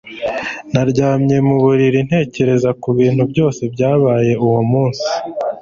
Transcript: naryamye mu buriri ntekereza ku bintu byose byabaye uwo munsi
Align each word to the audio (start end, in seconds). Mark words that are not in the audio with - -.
naryamye 0.73 1.35
mu 1.47 1.55
buriri 1.63 1.99
ntekereza 2.07 2.69
ku 2.81 2.87
bintu 2.97 3.23
byose 3.31 3.61
byabaye 3.73 4.31
uwo 4.45 4.61
munsi 4.71 5.07